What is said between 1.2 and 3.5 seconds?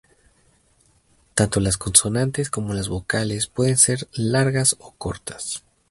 Tanto las consonantes como las vocales